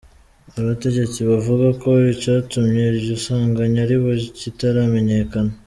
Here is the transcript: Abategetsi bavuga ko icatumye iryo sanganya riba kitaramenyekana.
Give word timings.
Abategetsi 0.61 1.19
bavuga 1.29 1.67
ko 1.81 1.89
icatumye 2.13 2.81
iryo 2.91 3.15
sanganya 3.25 3.81
riba 3.89 4.11
kitaramenyekana. 4.39 5.51